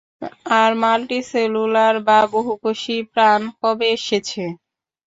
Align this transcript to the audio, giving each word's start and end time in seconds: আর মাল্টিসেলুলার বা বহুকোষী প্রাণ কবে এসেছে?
আর 0.59 0.71
মাল্টিসেলুলার 0.81 1.95
বা 2.07 2.19
বহুকোষী 2.33 2.97
প্রাণ 3.11 3.41
কবে 3.59 3.87
এসেছে? 3.97 4.43